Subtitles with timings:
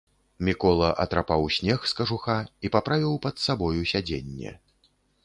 [0.47, 4.57] Мікола атрапаў снег з кажуха і паправіў пад сабою сядзенне.